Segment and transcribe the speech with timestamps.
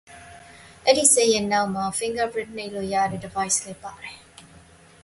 [0.83, 3.93] It sports a rear-mounted fingerprint sensor as well.